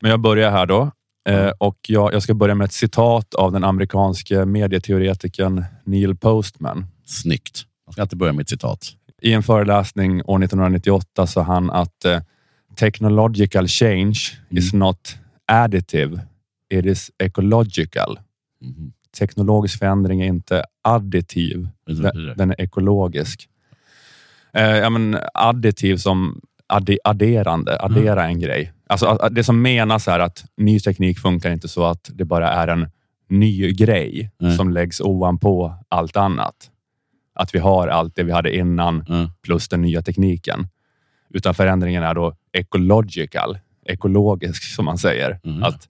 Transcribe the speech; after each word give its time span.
Men 0.00 0.10
jag 0.10 0.20
börjar 0.20 0.50
här 0.50 0.66
då. 0.66 0.90
Eh, 1.28 1.50
och 1.58 1.78
jag, 1.88 2.14
jag 2.14 2.22
ska 2.22 2.34
börja 2.34 2.54
med 2.54 2.64
ett 2.64 2.72
citat 2.72 3.34
av 3.34 3.52
den 3.52 3.64
amerikanske 3.64 4.44
medieteoretikern 4.44 5.64
Neil 5.84 6.16
Postman. 6.16 6.86
Snyggt. 7.04 7.64
Man 7.86 7.92
ska 7.92 8.02
alltid 8.02 8.18
börja 8.18 8.32
med 8.32 8.42
ett 8.42 8.48
citat. 8.48 8.86
I 9.22 9.32
en 9.32 9.42
föreläsning 9.42 10.22
år 10.24 10.44
1998 10.44 11.26
sa 11.26 11.42
han 11.42 11.70
att 11.70 12.04
eh, 12.04 12.20
technological 12.76 13.68
change 13.68 14.18
is 14.50 14.72
not 14.72 15.16
additive, 15.46 16.20
it 16.70 16.86
is 16.86 17.10
ecological. 17.18 18.18
Mhm. 18.60 18.92
Teknologisk 19.18 19.78
förändring 19.78 20.20
är 20.20 20.26
inte 20.26 20.64
additiv, 20.82 21.68
den 22.36 22.50
är 22.50 22.60
ekologisk. 22.60 23.48
Eh, 24.52 24.76
ja, 24.76 24.90
men 24.90 25.18
additiv 25.34 25.96
som 25.96 26.40
adderande, 27.04 27.78
addera 27.80 28.24
en 28.26 28.40
grej. 28.40 28.72
Alltså, 28.86 29.28
det 29.30 29.44
som 29.44 29.62
menas 29.62 30.08
är 30.08 30.18
att 30.18 30.44
ny 30.56 30.80
teknik 30.80 31.18
funkar 31.18 31.50
inte 31.50 31.68
så 31.68 31.84
att 31.84 32.10
det 32.14 32.24
bara 32.24 32.48
är 32.52 32.68
en 32.68 32.88
ny 33.28 33.72
grej 33.72 34.30
Nej. 34.38 34.56
som 34.56 34.70
läggs 34.70 35.00
ovanpå 35.00 35.74
allt 35.88 36.16
annat. 36.16 36.70
Att 37.34 37.54
vi 37.54 37.58
har 37.58 37.88
allt 37.88 38.16
det 38.16 38.22
vi 38.22 38.32
hade 38.32 38.56
innan 38.56 39.04
Ja. 39.08 39.30
plus 39.42 39.68
den 39.68 39.82
nya 39.82 40.02
tekniken. 40.02 40.68
Utan 41.34 41.54
förändringen 41.54 42.02
är 42.02 42.14
då 42.14 42.34
ecological, 42.52 43.58
ekologisk 43.86 44.62
som 44.74 44.84
man 44.84 44.98
säger. 44.98 45.40
Mhm. 45.44 45.62
Att 45.62 45.88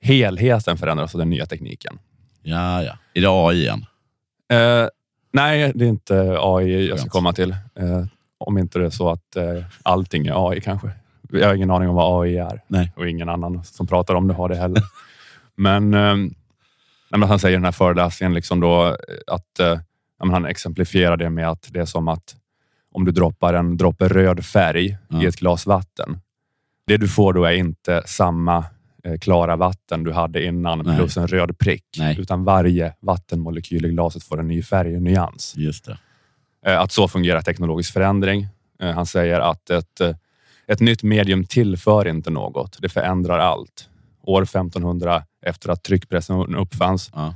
helheten 0.00 0.76
förändras 0.78 1.14
av 1.14 1.18
den 1.18 1.30
nya 1.30 1.46
tekniken. 1.46 1.98
ja, 2.42 2.82
ja. 2.82 2.92
Är 3.14 3.20
det 3.20 3.28
AI 3.30 3.56
igen? 3.62 3.84
Eh, 4.52 4.88
nej, 5.32 5.72
det 5.74 5.84
är 5.84 5.88
inte 5.88 6.36
AI 6.40 6.88
jag 6.88 7.00
ska 7.00 7.08
komma 7.10 7.32
till. 7.32 7.50
Eh, 7.50 8.04
om 8.40 8.58
inte 8.58 8.78
det 8.78 8.86
är 8.86 8.90
så 8.90 9.10
att 9.10 9.36
eh, 9.36 9.64
allting 9.82 10.26
är 10.26 10.50
AI 10.50 10.60
kanske. 10.60 10.90
Jag 11.32 11.46
har 11.46 11.54
ingen 11.54 11.70
aning 11.70 11.88
om 11.88 11.94
vad 11.94 12.24
AI 12.24 12.36
är 12.36 12.62
Nej. 12.68 12.92
och 12.96 13.08
ingen 13.08 13.28
annan 13.28 13.64
som 13.64 13.86
pratar 13.86 14.14
om 14.14 14.28
det 14.28 14.34
har 14.34 14.48
det 14.48 14.56
heller. 14.56 14.82
men, 15.56 15.94
eh, 15.94 16.14
men 17.10 17.22
han 17.22 17.38
säger 17.38 17.52
i 17.52 17.56
den 17.56 17.64
här 17.64 17.72
föreläsningen 17.72 18.34
liksom 18.34 18.60
då 18.60 18.86
eh, 18.86 18.94
att 19.26 19.58
eh, 19.60 19.78
han 20.18 20.44
exemplifierar 20.44 21.16
det 21.16 21.30
med 21.30 21.48
att 21.48 21.68
det 21.70 21.80
är 21.80 21.84
som 21.84 22.08
att 22.08 22.36
om 22.92 23.04
du 23.04 23.12
droppar 23.12 23.54
en 23.54 23.76
droppe 23.76 24.08
röd 24.08 24.44
färg 24.44 24.98
Ja. 25.08 25.22
i 25.22 25.26
ett 25.26 25.36
glas 25.36 25.66
vatten. 25.66 26.20
Det 26.86 26.96
du 26.96 27.08
får 27.08 27.32
då 27.32 27.44
är 27.44 27.52
inte 27.52 28.02
samma 28.06 28.64
eh, 29.04 29.18
klara 29.18 29.56
vatten 29.56 30.04
du 30.04 30.12
hade 30.12 30.44
innan 30.44 30.78
Nej. 30.78 30.96
plus 30.98 31.16
en 31.16 31.26
röd 31.26 31.58
prick, 31.58 31.84
Nej. 31.98 32.20
utan 32.20 32.44
varje 32.44 32.94
vattenmolekyl 33.00 33.84
i 33.84 33.88
glaset 33.88 34.24
får 34.24 34.40
en 34.40 34.48
ny 34.48 34.62
färg 34.62 34.96
och 34.96 35.02
nyans. 35.02 35.54
Just 35.56 35.84
det. 35.84 35.98
Eh, 36.66 36.80
Att 36.80 36.92
så 36.92 37.08
fungerar 37.08 37.42
teknologisk 37.42 37.92
förändring. 37.92 38.46
Eh, 38.82 38.90
Han 38.90 39.06
säger 39.06 39.40
att 39.40 39.70
ett, 39.70 40.00
eh, 40.00 40.14
ett 40.66 40.80
nytt 40.80 41.02
medium 41.02 41.44
tillför 41.44 42.08
inte 42.08 42.30
något. 42.30 42.76
Det 42.82 42.88
förändrar 42.88 43.38
allt. 43.38 43.88
År 44.22 44.42
1500 44.44 45.22
efter 45.46 45.68
att 45.70 45.82
tryckpressen 45.84 46.54
uppfanns 46.56 47.10
Ja. 47.14 47.34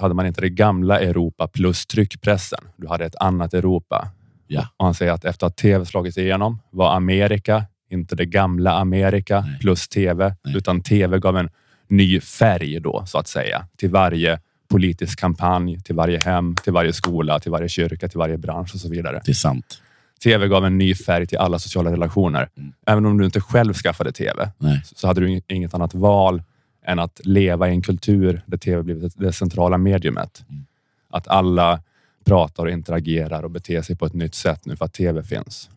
hade 0.00 0.14
man 0.14 0.26
inte 0.26 0.40
det 0.40 0.48
gamla 0.50 1.00
Europa 1.00 1.48
plus 1.48 1.86
tryckpressen. 1.86 2.60
Du 2.76 2.88
hade 2.88 3.04
ett 3.04 3.16
annat 3.20 3.54
Europa. 3.54 4.08
Ja. 4.46 4.68
Och 4.76 4.84
han 4.84 4.94
säger 4.94 5.12
att 5.12 5.24
efter 5.24 5.46
att 5.46 5.56
tv 5.56 5.84
slagit 5.86 6.16
igenom 6.16 6.58
var 6.70 6.94
Amerika 6.96 7.64
inte 7.90 8.16
det 8.16 8.26
gamla 8.26 8.72
Amerika 8.72 9.40
Nej. 9.40 9.58
plus 9.60 9.88
tv, 9.88 10.34
Nej. 10.44 10.56
utan 10.56 10.80
tv 10.80 11.18
gav 11.18 11.36
en 11.36 11.50
ny 11.88 12.20
färg 12.20 12.80
då 12.80 13.04
så 13.06 13.18
att 13.18 13.28
säga 13.28 13.66
till 13.76 13.90
varje 13.90 14.40
politisk 14.68 15.20
kampanj, 15.20 15.80
till 15.80 15.94
varje 15.94 16.18
hem, 16.18 16.54
till 16.62 16.72
varje 16.72 16.92
skola, 16.92 17.40
till 17.40 17.50
varje 17.50 17.68
kyrka, 17.68 18.08
till 18.08 18.18
varje 18.18 18.38
bransch 18.38 18.74
och 18.74 18.80
så 18.80 18.88
vidare. 18.88 19.20
Det 19.24 19.32
är 19.32 19.34
sant. 19.34 19.80
Tv 20.24 20.48
gav 20.48 20.64
en 20.64 20.78
ny 20.78 20.94
färg 20.94 21.26
till 21.26 21.38
alla 21.38 21.58
sociala 21.58 21.92
relationer. 21.92 22.48
Mm. 22.56 22.72
Även 22.86 23.06
om 23.06 23.18
du 23.18 23.24
inte 23.24 23.40
själv 23.40 23.74
skaffade 23.74 24.12
tv 24.12 24.50
Nej. 24.58 24.82
så 24.84 25.06
hade 25.06 25.20
du 25.20 25.28
ing- 25.28 25.42
inget 25.48 25.74
annat 25.74 25.94
val 25.94 26.42
än 26.86 26.98
att 26.98 27.20
leva 27.24 27.68
i 27.68 27.70
en 27.70 27.82
kultur 27.82 28.42
där 28.46 28.58
tv 28.58 28.82
blivit 28.82 29.12
det 29.16 29.32
centrala 29.32 29.78
mediumet. 29.78 30.44
Mm. 30.48 30.66
Att 31.10 31.28
alla 31.28 31.80
pratar 32.24 32.64
och 32.64 32.70
interagerar 32.70 33.42
och 33.42 33.50
beter 33.50 33.82
sig 33.82 33.96
på 33.96 34.06
ett 34.06 34.12
nytt 34.12 34.34
sätt 34.34 34.66
nu 34.66 34.76
för 34.76 34.84
att 34.84 34.92
tv 34.92 35.22
finns. 35.22 35.70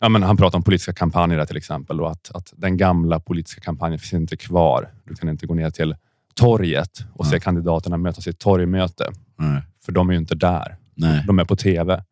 Ja, 0.00 0.08
men 0.08 0.22
han 0.22 0.36
pratar 0.36 0.58
om 0.58 0.62
politiska 0.62 0.92
kampanjer 0.92 1.44
till 1.44 1.56
exempel 1.56 2.00
och 2.00 2.10
att, 2.10 2.30
att 2.34 2.52
den 2.56 2.76
gamla 2.76 3.20
politiska 3.20 3.60
kampanjen 3.60 3.98
finns 3.98 4.12
inte 4.12 4.36
kvar. 4.36 4.88
Du 5.04 5.14
kan 5.14 5.28
inte 5.28 5.46
gå 5.46 5.54
ner 5.54 5.70
till 5.70 5.96
torget 6.34 6.98
och 7.14 7.26
se 7.26 7.40
kandidaterna 7.40 7.96
mötas 7.96 8.26
i 8.26 8.30
ett 8.30 8.38
torgmöte, 8.38 9.12
Nej. 9.38 9.62
för 9.84 9.92
de 9.92 10.08
är 10.08 10.12
ju 10.12 10.18
inte 10.18 10.34
där. 10.34 10.76
Nej. 10.94 11.24
De 11.26 11.38
är 11.38 11.44
på 11.44 11.56
tv. 11.56 12.04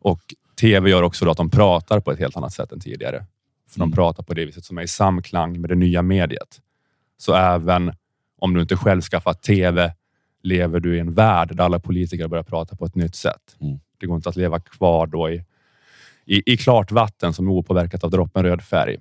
Och 0.00 0.20
tv 0.60 0.90
gör 0.90 1.02
också 1.02 1.30
att 1.30 1.36
de 1.36 1.50
pratar 1.50 2.00
på 2.00 2.10
ett 2.12 2.18
helt 2.18 2.36
annat 2.36 2.52
sätt 2.52 2.72
än 2.72 2.80
tidigare. 2.80 3.26
För 3.70 3.78
Mm. 3.80 3.90
de 3.90 3.94
pratar 3.96 4.22
på 4.22 4.34
det 4.34 4.44
viset 4.46 4.64
som 4.64 4.78
är 4.78 4.82
i 4.82 4.88
samklang 4.88 5.60
med 5.60 5.70
det 5.70 5.74
nya 5.76 6.02
mediet. 6.02 6.60
Så 7.18 7.34
även 7.34 7.92
om 8.38 8.54
du 8.54 8.60
inte 8.60 8.76
själv 8.76 9.00
skaffat 9.00 9.42
tv 9.42 9.94
lever 10.42 10.80
du 10.80 10.96
i 10.96 10.98
en 11.00 11.12
värld 11.12 11.56
där 11.56 11.64
alla 11.64 11.78
politiker 11.78 12.28
börjar 12.28 12.42
prata 12.44 12.76
på 12.76 12.84
ett 12.84 12.94
nytt 12.94 13.14
sätt. 13.14 13.56
Mm. 13.60 13.78
Det 14.00 14.06
går 14.06 14.16
inte 14.16 14.28
att 14.28 14.36
leva 14.36 14.60
kvar 14.60 15.06
då 15.06 15.30
i, 15.30 15.44
i, 16.26 16.52
i 16.52 16.56
klart 16.56 16.90
vatten 16.92 17.32
som 17.34 17.48
är 17.48 17.52
opåverkat 17.52 18.04
av 18.04 18.10
droppen 18.10 18.42
röd 18.42 18.62
färg. 18.62 18.96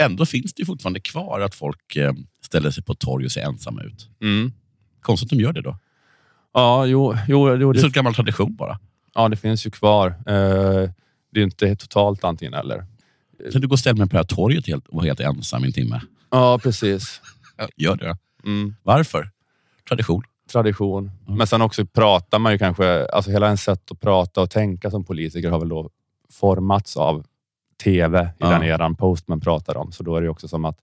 Ändå 0.00 0.26
finns 0.26 0.54
det 0.54 0.64
fortfarande 0.64 1.00
kvar 1.00 1.40
att 1.40 1.54
folk 1.54 1.96
eh, 1.96 2.12
ställer 2.40 2.70
sig 2.70 2.84
på 2.84 2.94
torg 2.94 3.24
och 3.24 3.32
ser 3.32 3.40
ensamma 3.40 3.82
ut. 3.82 4.08
Konstigt 5.02 5.26
att 5.26 5.38
de 5.38 5.42
gör 5.42 5.52
det 5.52 5.62
då. 5.62 5.78
Ja, 6.54 6.86
jo, 6.86 7.16
jo, 7.28 7.56
jo 7.56 7.72
Det 7.72 7.78
är 7.78 7.80
så 7.80 7.86
det, 7.86 7.88
en 7.88 7.92
gammal 7.92 8.14
tradition 8.14 8.56
bara. 8.56 8.78
ja, 9.14 9.28
det 9.28 9.36
finns 9.36 9.66
ju 9.66 9.70
kvar. 9.70 10.08
Eh, 10.08 10.90
det 11.32 11.40
är 11.40 11.44
inte 11.44 11.76
totalt 11.76 12.24
antingen 12.24 12.54
eller. 12.54 12.86
Kan 13.52 13.60
du 13.60 13.68
gå 13.68 13.72
och 13.72 13.78
ställa 13.78 13.96
mig 13.98 14.08
på 14.08 14.12
det 14.12 14.18
här 14.18 14.24
torget 14.24 14.66
helt, 14.66 14.88
och 14.88 14.94
vara 14.94 15.06
helt 15.06 15.20
ensam 15.20 15.64
i 15.64 15.66
en 15.66 15.72
timme? 15.72 16.00
Ja, 16.30 16.58
precis. 16.58 17.20
Gör 17.76 17.96
det. 17.96 18.16
Mm. 18.44 18.74
Varför? 18.82 19.30
Tradition. 19.88 20.22
tradition. 20.52 21.10
Mm. 21.26 21.38
Men 21.38 21.46
sen 21.46 21.62
också 21.62 21.86
pratar 21.86 22.38
man 22.38 22.52
ju 22.52 22.58
kanske, 22.58 23.06
alltså 23.06 23.30
hela 23.30 23.46
ens 23.46 23.62
sätt 23.62 23.90
att 23.90 24.00
prata 24.00 24.40
och 24.42 24.50
tänka 24.50 24.90
som 24.90 25.04
politiker 25.04 25.50
har 25.50 25.58
väl 25.58 25.68
då 25.68 25.90
formats 26.32 26.96
av 26.96 27.26
tv 27.82 28.22
i 28.22 28.28
Ja. 28.38 28.50
den 28.50 28.62
eran 28.62 28.96
Postman 28.96 29.40
pratar 29.40 29.76
om. 29.76 29.92
Så 29.92 30.02
då 30.02 30.16
är 30.16 30.22
det 30.22 30.28
också 30.28 30.48
som 30.48 30.64
att 30.64 30.78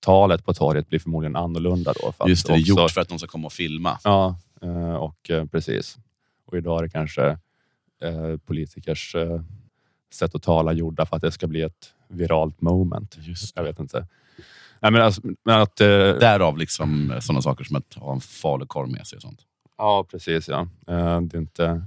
talet 0.00 0.44
på 0.44 0.54
torget 0.54 0.88
blir 0.88 0.98
förmodligen 0.98 1.36
annorlunda 1.36 1.92
då. 2.02 2.12
För 2.12 2.28
Just 2.28 2.46
det, 2.46 2.52
det 2.52 2.58
är 2.58 2.60
gjort 2.60 2.90
för 2.90 3.00
att 3.00 3.08
de 3.08 3.18
ska 3.18 3.28
komma 3.28 3.46
och 3.46 3.52
filma. 3.52 3.98
Ja, 4.04 4.36
eh, 4.62 4.94
och 4.94 5.30
eh, 5.30 5.44
precis. 5.44 5.96
Och 6.46 6.56
idag 6.56 6.78
är 6.78 6.82
det 6.82 6.88
kanske 6.88 7.26
eh, 8.02 8.36
politikers 8.46 9.16
sätt 10.12 10.34
att 10.34 10.42
tala 10.42 10.72
gjorda 10.72 11.06
för 11.06 11.16
att 11.16 11.22
det 11.22 11.32
ska 11.32 11.46
bli 11.46 11.62
ett 11.62 11.92
viralt 12.08 12.60
moment. 12.60 13.16
Just 13.20 13.56
Jag 13.56 13.62
vet 13.64 13.78
inte. 13.78 14.06
Nej, 14.80 14.92
men 14.92 15.02
alltså, 15.02 15.20
men 15.44 15.60
att, 15.60 15.80
eh, 15.80 15.86
Därav 15.86 16.58
liksom 16.58 17.14
sådana 17.20 17.42
saker 17.42 17.64
som 17.64 17.76
att 17.76 17.94
ha 17.94 18.12
en 18.12 18.20
falukorv 18.20 18.88
med 18.88 19.06
sig 19.06 19.16
och 19.16 19.22
sånt. 19.22 19.40
ja, 19.78 20.06
precis. 20.10 20.48
Ja. 20.48 20.68
Eh, 20.88 21.20
det 21.20 21.38
inte... 21.38 21.82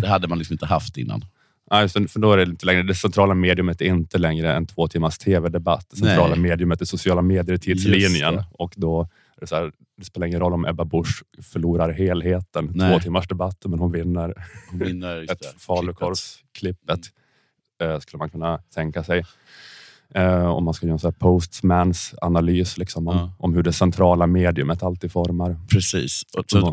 Det 0.00 0.08
hade 0.08 0.28
man 0.28 0.38
liksom 0.38 0.54
inte 0.54 0.66
haft 0.66 0.96
innan. 0.96 1.24
Nej, 1.70 1.88
för 1.88 2.18
då 2.18 2.32
är 2.32 2.36
det 2.36 2.42
inte 2.42 2.66
längre, 2.66 2.82
det 2.82 2.94
centrala 2.94 3.34
mediumet 3.34 3.80
är 3.80 3.84
inte 3.86 4.18
längre 4.18 4.54
en 4.54 4.66
två 4.66 4.88
timmars 4.88 5.18
tv-debatt. 5.18 5.86
Det 5.90 5.96
centrala 5.96 6.34
Nej. 6.34 6.38
mediumet 6.38 6.80
är 6.80 6.84
sociala 6.84 7.22
medier 7.22 7.54
i 7.54 7.58
tidslinjen. 7.58 8.42
Och 8.52 8.72
då 8.76 9.08
det, 9.40 9.50
här, 9.50 9.72
det 9.98 10.04
spelar 10.04 10.26
ingen 10.26 10.40
roll 10.40 10.52
om 10.52 10.64
Ebba 10.64 10.84
Busch 10.84 11.22
förlorar 11.42 11.92
helheten, 11.92 12.72
Nej. 12.74 12.92
två 12.92 13.00
timmars 13.00 13.28
debatt, 13.28 13.58
men 13.64 13.78
hon 13.78 13.92
vinner 13.92 14.34
Hon 14.70 14.78
vinner 14.78 15.22
ett 15.32 15.60
falukorvsklippet. 15.62 17.00
Eh, 17.82 17.98
skulle 17.98 18.18
man 18.18 18.30
kunna 18.30 18.58
tänka 18.74 19.04
sig. 19.04 19.24
Eh, 20.14 20.46
om 20.46 20.64
man 20.64 20.74
ska 20.74 20.86
göra 20.86 21.08
en 21.08 21.12
postmans 21.12 22.14
analys 22.20 22.78
liksom, 22.78 23.08
om, 23.08 23.16
Ja. 23.16 23.32
om 23.38 23.54
hur 23.54 23.62
det 23.62 23.72
centrala 23.72 24.26
mediumet 24.26 24.82
alltid 24.82 25.12
formar. 25.12 25.56
Precis. 25.70 26.22
Och 26.38 26.44
så, 26.46 26.72